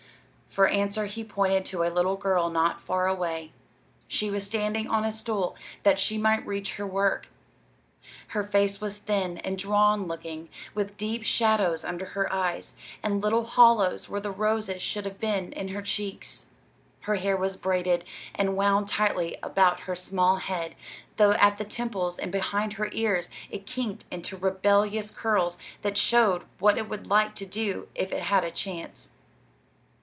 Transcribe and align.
For 0.51 0.67
answer 0.67 1.05
he 1.05 1.23
pointed 1.23 1.65
to 1.67 1.83
a 1.83 1.89
little 1.89 2.17
girl 2.17 2.49
not 2.49 2.81
far 2.81 3.07
away. 3.07 3.53
She 4.09 4.29
was 4.29 4.45
standing 4.45 4.85
on 4.85 5.05
a 5.05 5.11
stool, 5.13 5.55
that 5.83 5.97
she 5.97 6.17
might 6.17 6.45
reach 6.45 6.73
her 6.75 6.85
work. 6.85 7.29
Her 8.29 8.43
face 8.43 8.81
was 8.81 8.97
thin 8.97 9.37
and 9.45 9.57
drawn 9.57 10.07
looking, 10.07 10.49
with 10.75 10.97
deep 10.97 11.23
shadows 11.23 11.85
under 11.85 12.03
her 12.03 12.31
eyes, 12.33 12.73
and 13.01 13.21
little 13.23 13.45
hollows 13.45 14.09
where 14.09 14.19
the 14.19 14.29
roses 14.29 14.81
should 14.81 15.05
have 15.05 15.19
been 15.19 15.53
in 15.53 15.69
her 15.69 15.81
cheeks. 15.81 16.47
Her 17.03 17.15
hair 17.15 17.37
was 17.37 17.55
braided 17.55 18.03
and 18.35 18.57
wound 18.57 18.89
tightly 18.89 19.37
about 19.41 19.79
her 19.81 19.95
small 19.95 20.35
head, 20.35 20.75
though 21.15 21.31
at 21.35 21.59
the 21.59 21.63
temples 21.63 22.19
and 22.19 22.29
behind 22.29 22.73
her 22.73 22.89
ears 22.91 23.29
it 23.49 23.65
kinked 23.65 24.03
into 24.11 24.35
rebellious 24.35 25.11
curls 25.11 25.57
that 25.81 25.97
showed 25.97 26.43
what 26.59 26.77
it 26.77 26.89
would 26.89 27.07
like 27.07 27.35
to 27.35 27.45
do 27.45 27.87
if 27.95 28.11
it 28.11 28.23
had 28.23 28.43
a 28.43 28.51
chance. 28.51 29.11